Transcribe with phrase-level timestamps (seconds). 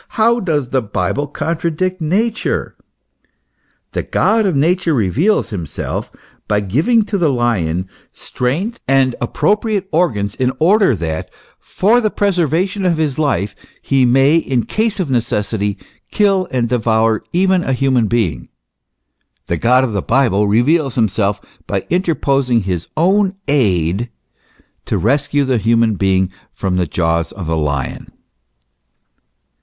[0.17, 2.75] How does the Bible contradict Nature!
[3.91, 6.11] The God of Nature reveals himself
[6.47, 11.29] by giving to the lion strength and appropriate organs in order that,
[11.59, 15.77] for the preservation of his life, he may in case of necessity
[16.09, 18.49] kill and devour even a human being;
[19.45, 23.11] the God of the Bible reveals himself by interposing his THE ESSENCE OF CHEISTIAN1TY.
[23.19, 24.09] own aid
[24.85, 28.11] to rescue the human being from the jaws of the lion